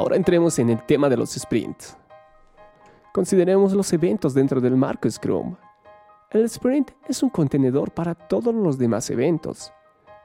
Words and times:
Ahora 0.00 0.16
entremos 0.16 0.58
en 0.58 0.70
el 0.70 0.82
tema 0.86 1.10
de 1.10 1.16
los 1.18 1.32
sprints. 1.32 1.94
Consideremos 3.12 3.74
los 3.74 3.92
eventos 3.92 4.32
dentro 4.32 4.58
del 4.58 4.74
marco 4.74 5.10
Scrum. 5.10 5.56
El 6.30 6.44
sprint 6.44 6.92
es 7.06 7.22
un 7.22 7.28
contenedor 7.28 7.90
para 7.90 8.14
todos 8.14 8.54
los 8.54 8.78
demás 8.78 9.10
eventos. 9.10 9.74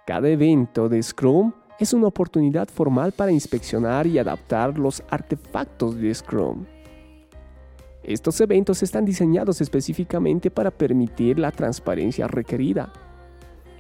Cada 0.07 0.29
evento 0.29 0.88
de 0.88 1.04
Scrum 1.04 1.52
es 1.78 1.91
una 1.91 2.07
oportunidad 2.07 2.70
formal 2.70 3.12
para 3.12 3.33
inspeccionar 3.33 4.07
y 4.07 4.18
adaptar 4.18 4.80
los 4.80 5.04
artefactos 5.10 5.98
de 5.98 6.14
Scrum. 6.14 6.64
Estos 8.02 8.40
eventos 8.40 8.82
están 8.82 9.04
diseñados 9.04 9.60
específicamente 9.60 10.50
para 10.50 10.72
permitir 10.72 11.38
la 11.38 11.52
transparencia 11.52 12.30
requerida. 12.30 12.94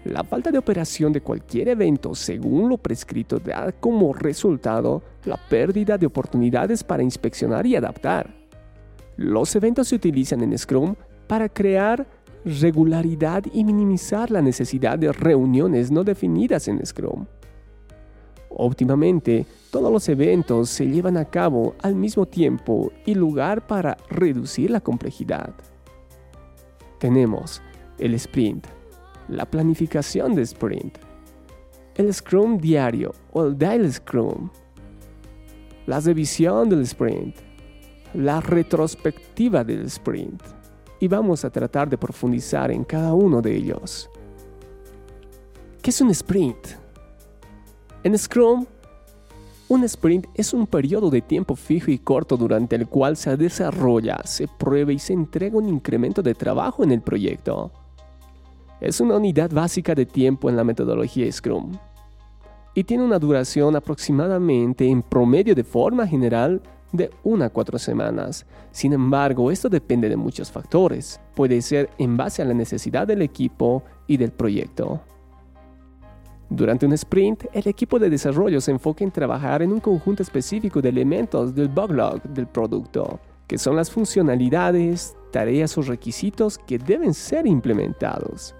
La 0.05 0.23
falta 0.23 0.51
de 0.51 0.59
operación 0.59 1.11
de 1.13 1.21
cualquier 1.21 1.67
evento 1.67 2.13
según 2.13 2.69
lo 2.69 2.77
prescrito 2.77 3.39
da 3.39 3.71
como 3.71 4.13
resultado 4.13 5.01
la 5.25 5.35
pérdida 5.35 5.97
de 5.97 6.05
oportunidades 6.05 6.83
para 6.83 7.01
inspeccionar 7.01 7.65
y 7.65 7.75
adaptar. 7.75 8.31
Los 9.17 9.55
eventos 9.55 9.87
se 9.87 9.95
utilizan 9.95 10.43
en 10.43 10.55
Scrum 10.55 10.93
para 11.25 11.49
crear 11.49 12.05
regularidad 12.45 13.45
y 13.51 13.63
minimizar 13.63 14.29
la 14.29 14.43
necesidad 14.43 14.99
de 14.99 15.11
reuniones 15.11 15.89
no 15.89 16.03
definidas 16.03 16.67
en 16.67 16.85
Scrum. 16.85 17.25
Óptimamente, 18.49 19.47
todos 19.71 19.91
los 19.91 20.07
eventos 20.07 20.69
se 20.69 20.85
llevan 20.85 21.17
a 21.17 21.25
cabo 21.25 21.73
al 21.81 21.95
mismo 21.95 22.27
tiempo 22.27 22.91
y 23.07 23.15
lugar 23.15 23.65
para 23.65 23.97
reducir 24.11 24.69
la 24.69 24.81
complejidad. 24.81 25.49
Tenemos 26.99 27.63
el 27.97 28.13
sprint, 28.13 28.67
la 29.27 29.45
planificación 29.45 30.35
de 30.35 30.43
sprint, 30.43 30.97
el 31.95 32.13
Scrum 32.13 32.57
diario 32.57 33.13
o 33.33 33.45
el 33.45 33.57
Dial 33.57 33.91
Scrum, 33.91 34.49
la 35.87 35.99
revisión 35.99 36.69
del 36.69 36.81
sprint, 36.81 37.35
la 38.13 38.41
retrospectiva 38.41 39.63
del 39.63 39.85
sprint 39.85 40.41
y 40.99 41.07
vamos 41.07 41.45
a 41.45 41.49
tratar 41.49 41.89
de 41.89 41.97
profundizar 41.97 42.71
en 42.71 42.83
cada 42.83 43.13
uno 43.13 43.41
de 43.41 43.55
ellos. 43.55 44.09
¿Qué 45.81 45.89
es 45.89 46.01
un 46.01 46.09
sprint? 46.09 46.69
En 48.03 48.17
Scrum, 48.17 48.65
un 49.67 49.83
sprint 49.83 50.27
es 50.35 50.53
un 50.53 50.67
periodo 50.67 51.09
de 51.09 51.21
tiempo 51.21 51.55
fijo 51.55 51.91
y 51.91 51.97
corto 51.97 52.37
durante 52.37 52.75
el 52.75 52.87
cual 52.87 53.17
se 53.17 53.35
desarrolla, 53.35 54.21
se 54.23 54.47
prueba 54.47 54.93
y 54.93 54.99
se 54.99 55.13
entrega 55.13 55.57
un 55.57 55.67
incremento 55.67 56.21
de 56.21 56.35
trabajo 56.35 56.83
en 56.83 56.91
el 56.91 57.01
proyecto. 57.01 57.71
Es 58.85 59.01
una 59.01 59.15
unidad 59.15 59.49
básica 59.49 59.95
de 59.95 60.05
tiempo 60.05 60.47
en 60.47 60.55
la 60.55 60.63
metodología 60.63 61.31
Scrum 61.31 61.71
y 62.75 62.83
tiene 62.83 63.03
una 63.03 63.17
duración 63.17 63.75
aproximadamente 63.75 64.87
en 64.87 65.01
promedio 65.01 65.55
de 65.55 65.63
forma 65.63 66.05
general 66.05 66.61
de 66.91 67.09
una 67.23 67.45
a 67.45 67.49
cuatro 67.49 67.79
semanas. 67.79 68.45
Sin 68.69 68.93
embargo, 68.93 69.49
esto 69.49 69.69
depende 69.69 70.07
de 70.07 70.15
muchos 70.15 70.51
factores. 70.51 71.19
Puede 71.33 71.63
ser 71.63 71.89
en 71.97 72.15
base 72.15 72.43
a 72.43 72.45
la 72.45 72.53
necesidad 72.53 73.07
del 73.07 73.23
equipo 73.23 73.81
y 74.05 74.17
del 74.17 74.31
proyecto. 74.31 75.01
Durante 76.47 76.85
un 76.85 76.93
sprint, 76.93 77.45
el 77.53 77.67
equipo 77.67 77.97
de 77.97 78.11
desarrollo 78.11 78.61
se 78.61 78.69
enfoca 78.69 79.03
en 79.03 79.09
trabajar 79.09 79.63
en 79.63 79.71
un 79.71 79.79
conjunto 79.79 80.21
específico 80.21 80.79
de 80.79 80.89
elementos 80.89 81.55
del 81.55 81.69
backlog 81.69 82.21
del 82.21 82.45
producto, 82.45 83.19
que 83.47 83.57
son 83.57 83.77
las 83.77 83.89
funcionalidades, 83.89 85.17
tareas 85.31 85.75
o 85.75 85.81
requisitos 85.81 86.59
que 86.59 86.77
deben 86.77 87.15
ser 87.15 87.47
implementados. 87.47 88.53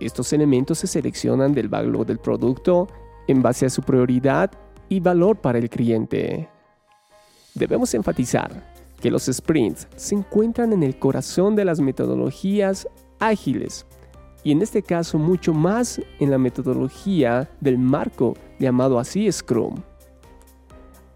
Estos 0.00 0.32
elementos 0.32 0.78
se 0.78 0.86
seleccionan 0.86 1.52
del 1.52 1.68
backlog 1.68 2.06
del 2.06 2.18
producto 2.18 2.88
en 3.26 3.42
base 3.42 3.66
a 3.66 3.70
su 3.70 3.82
prioridad 3.82 4.50
y 4.88 5.00
valor 5.00 5.36
para 5.36 5.58
el 5.58 5.68
cliente. 5.68 6.48
Debemos 7.54 7.92
enfatizar 7.94 8.74
que 9.00 9.10
los 9.10 9.26
sprints 9.26 9.88
se 9.96 10.14
encuentran 10.14 10.72
en 10.72 10.82
el 10.82 10.98
corazón 10.98 11.56
de 11.56 11.64
las 11.64 11.80
metodologías 11.80 12.88
ágiles 13.18 13.86
y 14.44 14.52
en 14.52 14.62
este 14.62 14.82
caso 14.82 15.18
mucho 15.18 15.52
más 15.52 16.00
en 16.20 16.30
la 16.30 16.38
metodología 16.38 17.50
del 17.60 17.78
marco 17.78 18.34
llamado 18.58 18.98
así 18.98 19.30
Scrum. 19.30 19.76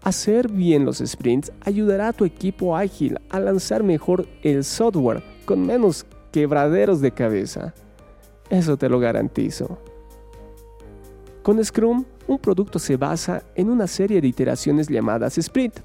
Hacer 0.03 0.51
bien 0.51 0.85
los 0.85 0.97
sprints 0.97 1.51
ayudará 1.61 2.09
a 2.09 2.13
tu 2.13 2.25
equipo 2.25 2.75
ágil 2.75 3.19
a 3.29 3.39
lanzar 3.39 3.83
mejor 3.83 4.27
el 4.41 4.65
software 4.65 5.23
con 5.45 5.65
menos 5.65 6.05
quebraderos 6.31 6.99
de 6.99 7.11
cabeza. 7.11 7.73
Eso 8.53 8.77
te 8.77 8.87
lo 8.87 8.99
garantizo. 8.99 9.79
Con 11.41 11.65
Scrum, 11.65 12.05
un 12.27 12.37
producto 12.37 12.77
se 12.77 12.97
basa 12.97 13.41
en 13.55 13.67
una 13.67 13.87
serie 13.87 14.21
de 14.21 14.27
iteraciones 14.27 14.87
llamadas 14.87 15.39
sprint, 15.39 15.79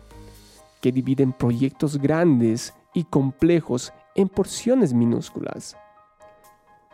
que 0.82 0.92
dividen 0.92 1.32
proyectos 1.32 1.96
grandes 1.96 2.74
y 2.92 3.04
complejos 3.04 3.90
en 4.14 4.28
porciones 4.28 4.92
minúsculas. 4.92 5.78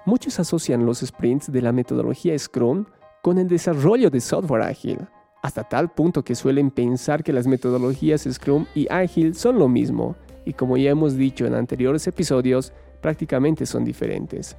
Muchos 0.07 0.39
asocian 0.39 0.87
los 0.87 1.01
sprints 1.01 1.51
de 1.51 1.61
la 1.61 1.73
metodología 1.73 2.39
Scrum 2.39 2.85
con 3.21 3.39
el 3.39 3.49
desarrollo 3.49 4.11
de 4.11 4.21
software 4.21 4.63
ágil, 4.63 5.01
hasta 5.43 5.65
tal 5.65 5.91
punto 5.91 6.23
que 6.23 6.37
suelen 6.37 6.71
pensar 6.71 7.25
que 7.25 7.33
las 7.33 7.49
metodologías 7.49 8.29
Scrum 8.31 8.67
y 8.77 8.87
Ágil 8.93 9.35
son 9.35 9.59
lo 9.59 9.67
mismo, 9.67 10.15
y 10.45 10.53
como 10.53 10.77
ya 10.77 10.91
hemos 10.91 11.17
dicho 11.17 11.47
en 11.47 11.55
anteriores 11.55 12.07
episodios, 12.07 12.73
prácticamente 13.01 13.67
son 13.67 13.85
diferentes. 13.85 14.57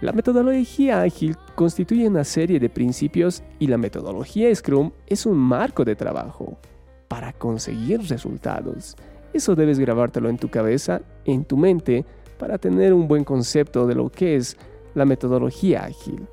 La 0.00 0.12
metodología 0.12 1.02
ágil 1.02 1.36
constituye 1.54 2.08
una 2.08 2.24
serie 2.24 2.58
de 2.58 2.70
principios 2.70 3.42
y 3.58 3.66
la 3.66 3.76
metodología 3.76 4.54
Scrum 4.54 4.92
es 5.06 5.26
un 5.26 5.36
marco 5.36 5.84
de 5.84 5.94
trabajo 5.94 6.56
para 7.06 7.34
conseguir 7.34 8.00
resultados. 8.08 8.96
Eso 9.34 9.54
debes 9.54 9.78
grabártelo 9.78 10.30
en 10.30 10.38
tu 10.38 10.48
cabeza, 10.48 11.02
en 11.26 11.44
tu 11.44 11.58
mente, 11.58 12.06
para 12.38 12.56
tener 12.56 12.94
un 12.94 13.08
buen 13.08 13.24
concepto 13.24 13.86
de 13.86 13.94
lo 13.94 14.08
que 14.08 14.36
es 14.36 14.56
la 14.94 15.04
metodología 15.04 15.84
ágil. 15.84 16.26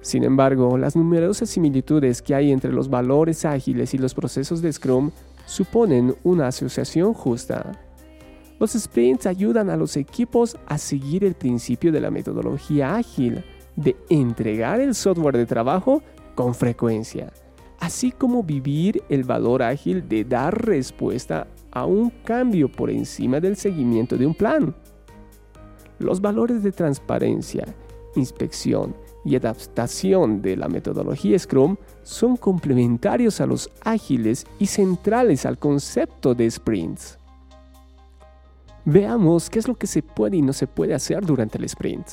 Sin 0.00 0.24
embargo, 0.24 0.76
las 0.76 0.96
numerosas 0.96 1.50
similitudes 1.50 2.20
que 2.20 2.34
hay 2.34 2.50
entre 2.50 2.72
los 2.72 2.90
valores 2.90 3.44
ágiles 3.44 3.94
y 3.94 3.98
los 3.98 4.12
procesos 4.12 4.60
de 4.60 4.72
Scrum 4.72 5.12
suponen 5.46 6.16
una 6.24 6.48
asociación 6.48 7.14
justa. 7.14 7.70
Los 8.62 8.74
sprints 8.74 9.26
ayudan 9.26 9.70
a 9.70 9.76
los 9.76 9.96
equipos 9.96 10.56
a 10.66 10.78
seguir 10.78 11.24
el 11.24 11.34
principio 11.34 11.90
de 11.90 12.00
la 12.00 12.12
metodología 12.12 12.94
ágil, 12.94 13.44
de 13.74 13.96
entregar 14.08 14.80
el 14.80 14.94
software 14.94 15.36
de 15.36 15.46
trabajo 15.46 16.00
con 16.36 16.54
frecuencia, 16.54 17.32
así 17.80 18.12
como 18.12 18.44
vivir 18.44 19.02
el 19.08 19.24
valor 19.24 19.64
ágil 19.64 20.08
de 20.08 20.22
dar 20.22 20.64
respuesta 20.64 21.48
a 21.72 21.86
un 21.86 22.10
cambio 22.22 22.70
por 22.70 22.88
encima 22.88 23.40
del 23.40 23.56
seguimiento 23.56 24.16
de 24.16 24.26
un 24.26 24.34
plan. 24.36 24.72
Los 25.98 26.20
valores 26.20 26.62
de 26.62 26.70
transparencia, 26.70 27.66
inspección 28.14 28.94
y 29.24 29.34
adaptación 29.34 30.40
de 30.40 30.56
la 30.56 30.68
metodología 30.68 31.36
Scrum 31.36 31.74
son 32.04 32.36
complementarios 32.36 33.40
a 33.40 33.46
los 33.46 33.68
ágiles 33.82 34.46
y 34.60 34.66
centrales 34.66 35.46
al 35.46 35.58
concepto 35.58 36.32
de 36.32 36.48
sprints. 36.48 37.18
Veamos 38.84 39.48
qué 39.48 39.58
es 39.58 39.68
lo 39.68 39.74
que 39.74 39.86
se 39.86 40.02
puede 40.02 40.36
y 40.36 40.42
no 40.42 40.52
se 40.52 40.66
puede 40.66 40.94
hacer 40.94 41.24
durante 41.24 41.58
el 41.58 41.64
sprint. 41.64 42.08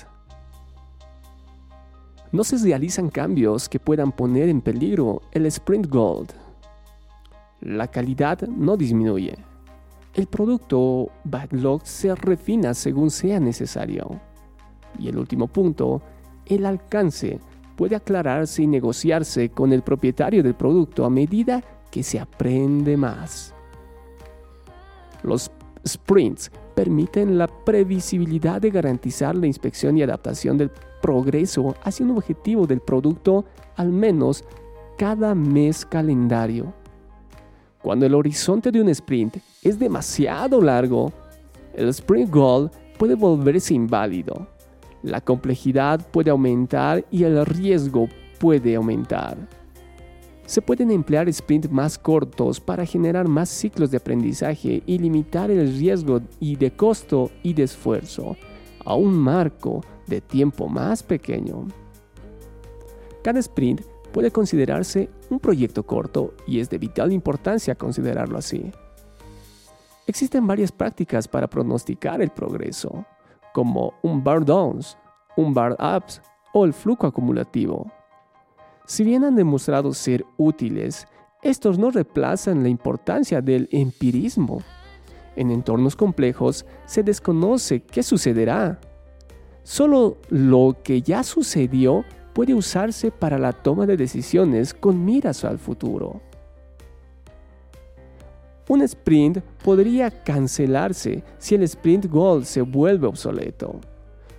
No 2.32 2.44
se 2.44 2.58
realizan 2.58 3.10
cambios 3.10 3.68
que 3.68 3.80
puedan 3.80 4.12
poner 4.12 4.50
en 4.50 4.62
peligro 4.62 5.22
el 5.32 5.46
sprint 5.48 5.88
gold. 5.88 6.32
La 7.62 7.88
calidad 7.88 8.42
no 8.48 8.78
disminuye 8.78 9.50
el 10.16 10.28
producto 10.28 11.12
backlog 11.24 11.86
se 11.86 12.14
refina 12.16 12.74
según 12.74 13.12
sea 13.12 13.40
necesario. 13.40 14.20
Y 14.98 15.08
el 15.08 15.18
último 15.18 15.48
punto, 15.48 16.02
el 16.46 16.66
alcance 16.66 17.40
puede 17.76 17.96
aclararse 17.96 18.64
y 18.64 18.68
negociarse 18.68 19.50
con 19.50 19.72
el 19.72 19.82
propietario 19.84 20.44
del 20.44 20.56
producto 20.56 21.06
a 21.06 21.10
medida 21.10 21.64
que 21.92 22.04
se 22.04 22.20
aprende 22.20 22.98
más. 22.98 23.54
Los 25.24 25.50
sprints 25.92 26.52
permiten 26.76 27.38
la 27.38 27.48
previsibilidad 27.48 28.62
de 28.62 28.70
garantizar 28.70 29.36
la 29.36 29.48
inspección 29.48 29.98
y 29.98 30.04
adaptación 30.04 30.58
del 30.58 30.72
progreso 31.02 31.76
hacia 31.84 32.06
un 32.06 32.12
objetivo 32.18 32.66
del 32.66 32.80
producto 32.80 33.46
al 33.76 33.90
menos 33.90 34.44
cada 34.98 35.36
mes 35.36 35.86
calendario. 35.86 36.74
Cuando 37.82 38.06
el 38.06 38.14
horizonte 38.14 38.72
de 38.72 38.82
un 38.82 38.90
sprint 38.90 39.38
es 39.62 39.80
demasiado 39.80 40.62
largo, 40.62 41.12
el 41.74 41.88
sprint 41.90 42.30
goal 42.30 42.70
puede 42.98 43.16
volverse 43.16 43.74
inválido. 43.74 44.48
La 45.02 45.22
complejidad 45.22 46.06
puede 46.12 46.30
aumentar 46.30 47.06
y 47.10 47.24
el 47.24 47.46
riesgo 47.46 48.10
puede 48.40 48.76
aumentar. 48.76 49.38
Se 50.50 50.64
pueden 50.64 50.90
emplear 50.90 51.32
sprints 51.32 51.70
más 51.70 52.00
cortos 52.00 52.60
para 52.60 52.84
generar 52.84 53.28
más 53.28 53.50
ciclos 53.50 53.92
de 53.92 53.98
aprendizaje 53.98 54.82
y 54.84 54.98
limitar 54.98 55.52
el 55.52 55.78
riesgo 55.78 56.22
y 56.40 56.56
de 56.56 56.72
costo 56.72 57.30
y 57.44 57.54
de 57.54 57.62
esfuerzo 57.62 58.36
a 58.84 58.96
un 58.96 59.14
marco 59.14 59.82
de 60.08 60.22
tiempo 60.22 60.68
más 60.68 61.04
pequeño. 61.04 61.68
Cada 63.22 63.40
sprint 63.42 63.82
puede 64.12 64.32
considerarse 64.32 65.12
un 65.30 65.40
proyecto 65.40 65.86
corto 65.86 66.34
y 66.48 66.60
es 66.60 66.68
de 66.68 66.80
vital 66.80 67.12
importancia 67.12 67.76
considerarlo 67.76 68.40
así. 68.40 68.72
Existen 70.08 70.48
varias 70.48 70.72
prácticas 70.72 71.28
para 71.28 71.48
pronosticar 71.48 72.24
el 72.24 72.32
progreso, 72.32 73.06
como 73.54 73.94
un 74.02 74.24
bar 74.24 74.44
downs, 74.44 74.98
un 75.38 75.54
bar 75.54 75.74
ups 75.74 76.24
o 76.56 76.66
el 76.66 76.74
flujo 76.74 77.06
acumulativo. 77.06 77.99
Si 78.90 79.04
bien 79.04 79.24
han 79.24 79.36
demostrado 79.36 79.94
ser 79.94 80.26
útiles, 80.36 81.08
estos 81.44 81.78
no 81.78 81.92
reemplazan 81.92 82.64
la 82.64 82.70
importancia 82.70 83.40
del 83.40 83.70
empirismo. 83.72 84.64
En 85.36 85.52
entornos 85.52 85.96
complejos 85.96 86.66
se 86.88 87.04
desconoce 87.04 87.82
qué 87.82 88.02
sucederá. 88.02 88.80
Solo 89.62 90.18
lo 90.30 90.76
que 90.84 91.04
ya 91.04 91.22
sucedió 91.22 92.04
puede 92.34 92.56
usarse 92.56 93.12
para 93.12 93.38
la 93.38 93.54
toma 93.54 93.86
de 93.86 93.96
decisiones 93.96 94.74
con 94.74 95.06
miras 95.06 95.46
al 95.46 95.60
futuro. 95.60 96.20
Un 98.70 98.82
sprint 98.82 99.38
podría 99.64 100.10
cancelarse 100.10 101.24
si 101.38 101.54
el 101.54 101.62
sprint 101.62 102.08
goal 102.08 102.44
se 102.44 102.64
vuelve 102.64 103.06
obsoleto. 103.06 103.82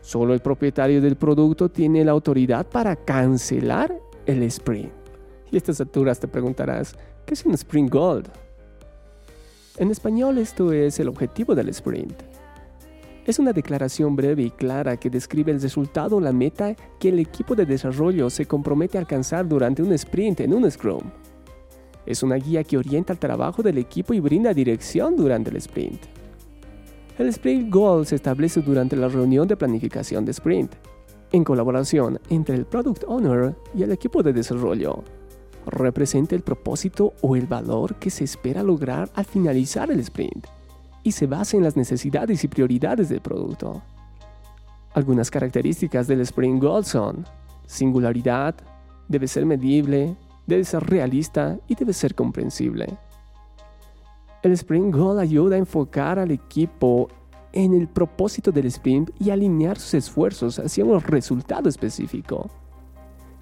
Solo 0.01 0.35
el 0.35 0.41
propietario 0.41 1.01
del 1.01 1.15
producto 1.15 1.69
tiene 1.69 2.05
la 2.05 2.11
autoridad 2.11 2.67
para 2.67 2.97
cancelar 2.97 4.10
el 4.27 4.43
sprint. 4.45 4.93
Y 5.51 5.57
a 5.57 5.59
estas 5.59 5.81
alturas 5.81 6.21
te 6.21 6.29
preguntarás, 6.29 6.97
¿qué 7.27 7.35
es 7.35 7.45
un 7.45 7.55
sprint 7.55 7.91
goal? 7.91 8.25
En 9.77 9.91
español 9.91 10.39
esto 10.39 10.73
es 10.73 11.01
el 11.01 11.09
objetivo 11.09 11.55
del 11.55 11.69
sprint. 11.71 12.23
Es 13.27 13.39
una 13.39 13.53
declaración 13.53 14.17
breve 14.17 14.43
y 14.43 14.51
clara 14.51 14.97
que 14.97 15.11
describe 15.11 15.53
el 15.53 15.61
resultado 15.61 16.17
o 16.17 16.21
la 16.21 16.33
meta 16.33 16.75
que 16.99 17.11
el 17.11 17.19
equipo 17.19 17.55
de 17.55 17.67
desarrollo 17.67 18.31
se 18.31 18.47
compromete 18.47 18.99
a 18.99 19.01
alcanzar 19.01 19.47
durante 19.47 19.83
un 19.83 19.93
sprint 19.93 20.41
en 20.41 20.55
un 20.55 20.71
Scrum. 20.71 21.11
Es 22.07 22.23
una 22.23 22.37
guía 22.37 22.65
que 22.65 22.79
orienta 22.79 23.13
el 23.13 23.19
trabajo 23.19 23.63
del 23.63 23.79
equipo 23.79 24.15
y 24.15 24.21
brinda 24.21 24.53
dirección 24.53 25.17
durante 25.17 25.51
el 25.51 25.57
sprint. 25.57 26.01
El 27.19 27.29
Sprint 27.29 27.73
Goal 27.73 28.07
se 28.07 28.17
establece 28.17 28.63
durante 28.63 28.97
la 28.97 29.07
reunión 29.07 29.47
de 29.47 29.57
planificación 29.57 30.25
de 30.25 30.31
sprint, 30.31 30.75
en 31.33 31.45
colaboración 31.45 32.19
entre 32.29 32.57
el 32.57 32.67
Product 32.67 33.05
Owner 33.07 33.55
y 33.75 33.83
el 33.83 33.93
equipo 33.93 34.23
de 34.23 34.33
desarrollo. 34.33 35.05
Representa 35.67 36.35
el 36.35 36.43
propósito 36.43 37.13
o 37.21 37.37
el 37.37 37.47
valor 37.47 37.97
que 37.97 38.11
se 38.11 38.25
espera 38.25 38.63
lograr 38.63 39.11
al 39.15 39.25
finalizar 39.25 39.91
el 39.91 40.01
sprint 40.01 40.47
y 41.03 41.13
se 41.13 41.27
basa 41.27 41.57
en 41.57 41.63
las 41.63 41.77
necesidades 41.77 42.45
y 42.45 42.49
prioridades 42.49 43.09
del 43.09 43.21
producto. 43.21 43.83
Algunas 44.93 45.31
características 45.31 46.07
del 46.09 46.21
Sprint 46.23 46.63
Goal 46.63 46.85
son 46.85 47.25
singularidad, 47.67 48.57
debe 49.09 49.29
ser 49.29 49.47
medible, 49.47 50.17
debe 50.47 50.65
ser 50.65 50.83
realista 50.83 51.59
y 51.69 51.77
debe 51.77 51.93
ser 51.93 52.15
comprensible. 52.15 52.99
El 54.43 54.53
Sprint 54.53 54.95
Goal 54.95 55.21
ayuda 55.21 55.55
a 55.55 55.59
enfocar 55.59 56.19
al 56.19 56.31
equipo 56.31 57.09
en 57.53 57.75
el 57.75 57.89
propósito 57.89 58.53
del 58.53 58.67
sprint 58.67 59.11
y 59.19 59.31
alinear 59.31 59.79
sus 59.79 59.95
esfuerzos 59.95 60.59
hacia 60.59 60.85
un 60.85 61.01
resultado 61.01 61.69
específico. 61.69 62.51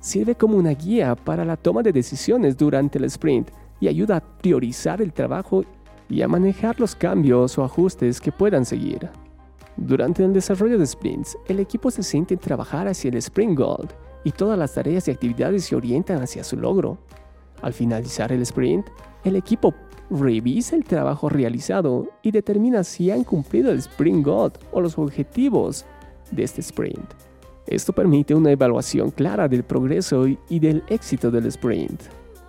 Sirve 0.01 0.35
como 0.35 0.57
una 0.57 0.71
guía 0.71 1.15
para 1.17 1.45
la 1.45 1.57
toma 1.57 1.83
de 1.83 1.93
decisiones 1.93 2.57
durante 2.57 2.99
el 2.99 3.05
sprint 3.05 3.51
y 3.81 3.89
ayuda 3.89 4.17
a 4.17 4.21
priorizar 4.21 5.03
el 5.03 5.13
trabajo 5.13 5.65
y 6.09 6.23
a 6.23 6.29
manejar 6.29 6.81
los 6.81 6.95
cambios 6.95 7.59
o 7.59 7.65
ajustes 7.65 8.21
que 8.21 8.33
puedan 8.33 8.65
seguir. 8.65 9.11
Durante 9.77 10.25
el 10.25 10.33
desarrollo 10.33 10.79
de 10.79 10.87
sprints, 10.87 11.37
el 11.47 11.61
equipo 11.61 11.91
se 11.91 12.03
siente 12.03 12.35
en 12.35 12.41
trabajar 12.41 12.89
hacia 12.89 13.11
el 13.11 13.17
Sprint 13.19 13.57
Goal 13.57 13.89
y 14.25 14.33
todas 14.33 14.59
las 14.59 14.75
tareas 14.75 15.07
y 15.07 15.13
actividades 15.13 15.65
se 15.65 15.77
orientan 15.77 16.21
hacia 16.21 16.43
su 16.43 16.57
logro. 16.57 16.99
Al 17.63 17.73
finalizar 17.73 18.33
el 18.33 18.43
sprint, 18.43 18.87
el 19.25 19.37
equipo 19.37 19.75
revisa 20.11 20.77
el 20.77 20.85
trabajo 20.85 21.29
realizado 21.29 22.09
y 22.23 22.31
determina 22.31 22.85
si 22.85 23.11
han 23.11 23.25
cumplido 23.25 23.71
el 23.71 23.79
Sprint 23.79 24.25
Goal 24.25 24.53
o 24.73 24.81
los 24.81 24.99
objetivos 24.99 25.85
de 26.31 26.45
este 26.45 26.61
sprint. 26.61 27.13
Esto 27.67 27.93
permite 27.93 28.35
una 28.35 28.51
evaluación 28.51 29.11
clara 29.11 29.49
del 29.49 29.63
progreso 29.63 30.27
y 30.27 30.59
del 30.59 30.83
éxito 30.89 31.31
del 31.31 31.47
sprint. 31.47 32.03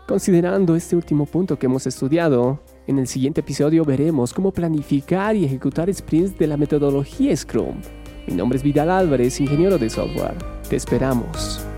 Considerando 0.07 0.75
este 0.75 0.95
último 0.95 1.25
punto 1.25 1.59
que 1.59 1.67
hemos 1.67 1.85
estudiado, 1.85 2.59
en 2.87 2.97
el 2.97 3.07
siguiente 3.07 3.41
episodio 3.41 3.85
veremos 3.85 4.33
cómo 4.33 4.51
planificar 4.51 5.35
y 5.35 5.45
ejecutar 5.45 5.93
sprints 5.93 6.37
de 6.39 6.47
la 6.47 6.57
metodología 6.57 7.35
Scrum. 7.35 7.75
Mi 8.27 8.33
nombre 8.33 8.57
es 8.57 8.63
Vidal 8.63 8.89
Álvarez, 8.89 9.39
ingeniero 9.39 9.77
de 9.77 9.89
software. 9.89 10.35
Te 10.67 10.77
esperamos. 10.77 11.68